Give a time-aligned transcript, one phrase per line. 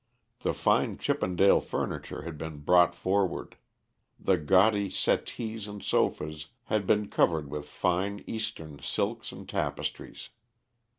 [0.39, 3.55] The fine Chippendale furniture had been brought forward;
[4.19, 10.31] the gaudy settees and sofas had been covered with fine, Eastern silks and tapestries.